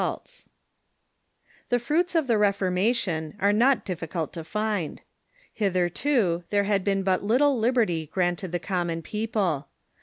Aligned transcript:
]The 1.69 1.77
fruits 1.77 2.15
of 2.15 2.25
the 2.25 2.39
Reformation 2.39 3.35
are 3.39 3.53
not 3.53 3.85
difficult 3.85 4.33
to 4.33 4.43
find. 4.43 4.99
Hitherto 5.53 6.43
there 6.49 6.63
had 6.63 6.83
been 6.83 7.03
but 7.03 7.23
little 7.23 7.55
liberty 7.59 8.07
granted 8.11 8.51
the 8.51 8.59
coramon 8.59 9.03
people. 9.03 9.67